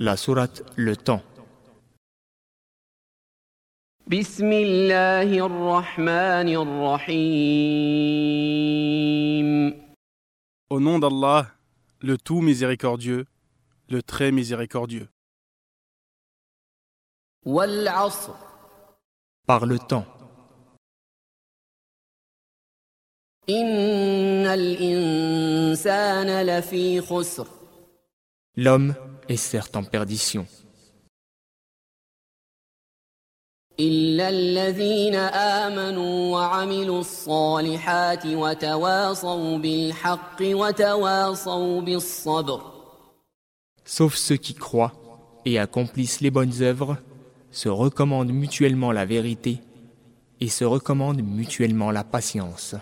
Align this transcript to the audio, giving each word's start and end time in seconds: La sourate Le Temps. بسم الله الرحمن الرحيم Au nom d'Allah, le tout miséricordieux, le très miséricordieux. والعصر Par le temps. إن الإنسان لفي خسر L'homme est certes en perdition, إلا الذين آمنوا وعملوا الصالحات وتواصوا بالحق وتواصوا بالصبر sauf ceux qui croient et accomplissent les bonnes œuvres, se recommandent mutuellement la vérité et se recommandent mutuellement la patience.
La 0.00 0.16
sourate 0.16 0.62
Le 0.76 0.96
Temps. 0.96 1.22
بسم 4.06 4.52
الله 4.52 5.46
الرحمن 5.46 6.48
الرحيم 8.44 9.84
Au 10.70 10.80
nom 10.80 10.98
d'Allah, 10.98 11.46
le 12.00 12.18
tout 12.18 12.40
miséricordieux, 12.42 13.24
le 13.88 14.02
très 14.02 14.30
miséricordieux. 14.32 15.08
والعصر 17.46 18.34
Par 19.46 19.64
le 19.66 19.78
temps. 19.78 20.04
إن 23.48 24.46
الإنسان 24.46 26.42
لفي 26.46 27.00
خسر 27.00 27.46
L'homme 28.56 28.94
est 29.28 29.36
certes 29.36 29.76
en 29.76 29.84
perdition, 29.84 30.46
إلا 33.80 34.28
الذين 34.28 35.14
آمنوا 35.64 36.32
وعملوا 36.32 37.00
الصالحات 37.00 38.26
وتواصوا 38.26 39.58
بالحق 39.58 40.38
وتواصوا 40.40 41.80
بالصبر 41.80 42.74
sauf 43.84 44.14
ceux 44.14 44.36
qui 44.36 44.54
croient 44.54 44.92
et 45.44 45.58
accomplissent 45.58 46.20
les 46.20 46.30
bonnes 46.30 46.62
œuvres, 46.62 46.96
se 47.50 47.68
recommandent 47.68 48.32
mutuellement 48.32 48.92
la 48.92 49.04
vérité 49.04 49.58
et 50.40 50.48
se 50.48 50.64
recommandent 50.64 51.22
mutuellement 51.22 51.90
la 51.90 52.02
patience. 52.02 52.76